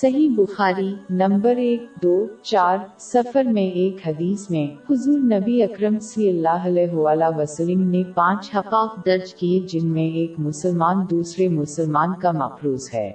[0.00, 6.28] صحیح بخاری نمبر ایک دو چار سفر میں ایک حدیث میں حضور نبی اکرم صلی
[6.28, 12.14] اللہ علیہ وآلہ وسلم نے پانچ حقاق درج کیے جن میں ایک مسلمان دوسرے مسلمان
[12.14, 13.12] کا مفروض ہے۔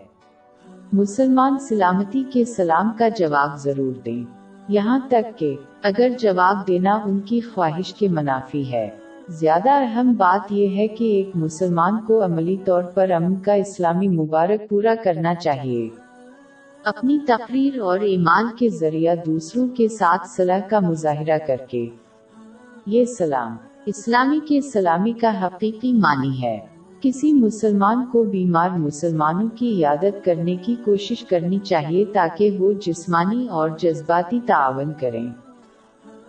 [0.94, 4.24] مسلمان سلامتی کے سلام کا جواب ضرور دیں۔
[4.68, 8.90] یہاں تک کہ اگر جواب دینا ان کی خواہش کے منافی ہے۔
[9.30, 14.08] زیادہ اہم بات یہ ہے کہ ایک مسلمان کو عملی طور پر امن کا اسلامی
[14.08, 15.90] مبارک پورا کرنا چاہیے۔
[16.84, 21.90] اپنی تقریر اور ایمان کے ذریعہ دوسروں کے ساتھ صلاح کا مظاہرہ کر کے۔
[22.86, 26.60] یہ سلام۔ اسلامی کے سلامی کا حقیقی معنی ہے۔
[27.02, 33.48] کسی مسلمان کو بیمار مسلمانوں کی عیادت کرنے کی کوشش کرنی چاہیے تاکہ وہ جسمانی
[33.48, 35.28] اور جذباتی تعاون کریں۔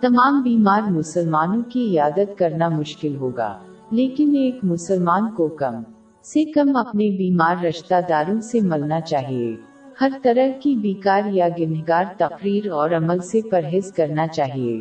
[0.01, 3.59] تمام بیمار مسلمانوں کی عیادت کرنا مشکل ہوگا،
[3.91, 5.83] لیکن ایک مسلمان کو کم
[6.23, 9.57] سے کم اپنے بیمار رشتہ داروں سے ملنا چاہیے۔
[10.03, 14.81] ہر طرح کی بیکار یا گنہگار تقریر اور عمل سے پرہیز کرنا چاہیے۔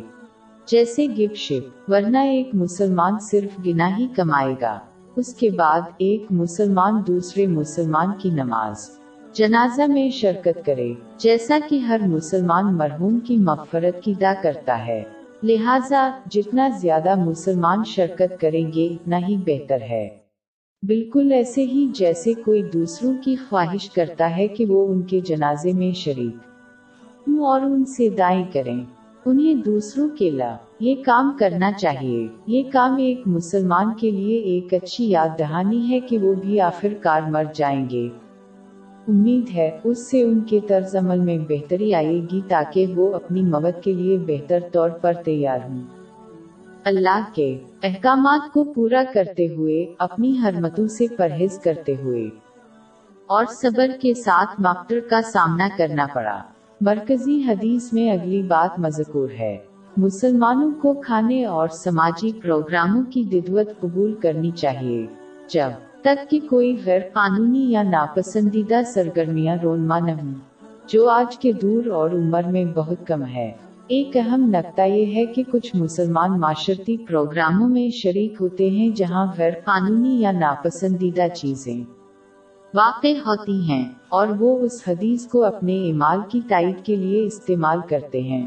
[0.66, 4.78] جیسے گفٹ شپ، ورنہ ایک مسلمان صرف گنا ہی کمائے گا۔
[5.16, 8.90] اس کے بعد ایک مسلمان دوسرے مسلمان کی نماز۔
[9.32, 15.02] جنازہ میں شرکت کرے، جیسا کہ ہر مسلمان مرحوم کی مغفرت کی دا کرتا ہے۔
[15.42, 20.21] لہٰذا، جتنا زیادہ مسلمان شرکت کریں گے، اتنا ہی بہتر ہے۔
[20.86, 25.72] بالکل ایسے ہی جیسے کوئی دوسروں کی خواہش کرتا ہے کہ وہ ان کے جنازے
[25.72, 26.36] میں شریک
[27.26, 28.84] اور ان سے دائیں کریں۔
[29.26, 34.74] انہیں دوسروں کے لا، یہ کام کرنا چاہیے۔ یہ کام ایک مسلمان کے لیے ایک
[34.74, 38.08] اچھی یاد دہانی ہے کہ وہ بھی آخر کار مر جائیں گے۔
[39.08, 43.42] امید ہے اس سے ان کے طرز عمل میں بہتری آئے گی تاکہ وہ اپنی
[43.42, 46.01] موت کے لیے بہتر طور پر تیار ہوں۔
[46.84, 52.28] اللہ کے احکامات کو پورا کرتے ہوئے اپنی حرمتوں سے پرہیز کرتے ہوئے
[53.26, 56.42] اور صبر کے ساتھ مقدر کا سامنا کرنا پڑا۔
[56.80, 59.56] مرکزی حدیث میں اگلی بات مذکور ہے۔
[59.96, 65.06] مسلمانوں کو کھانے اور سماجی پروگراموں کی ددوت قبول کرنی چاہیے۔
[65.48, 70.34] جب تک کہ کوئی غیر قانونی یا ناپسندیدہ سرگرمیاں رونما نہ ہوں
[70.86, 73.52] جو آج کے دور اور عمر میں بہت کم ہے۔
[73.88, 79.26] ایک اہم نقطہ یہ ہے کہ کچھ مسلمان معاشرتی پروگراموں میں شریک ہوتے ہیں جہاں
[79.38, 81.84] غیر قانونی یا ناپسندیدہ چیزیں
[82.74, 87.78] واقع ہوتی ہیں اور وہ اس حدیث کو اپنے ایمال کی تائید کے لیے استعمال
[87.88, 88.46] کرتے ہیں۔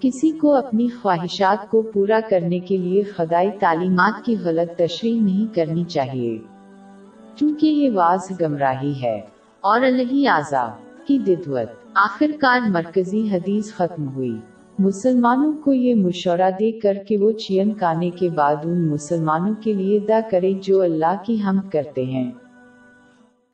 [0.00, 5.54] کسی کو اپنی خواہشات کو پورا کرنے کے لیے خدائی تعلیمات کی غلط تشریح نہیں
[5.54, 6.38] کرنی چاہیے۔
[7.34, 9.20] کیونکہ یہ واضح گمراہی ہے
[9.60, 14.38] اور الہی آزاد کی ددوت۔ آخر کار مرکزی حدیث ختم ہوئی۔
[14.78, 19.72] مسلمانوں کو یہ مشورہ دے کر کہ وہ چین کانے کے بعد ان مسلمانوں کے
[19.72, 22.32] لیے دا کرے جو اللہ کی ہم کرتے ہیں۔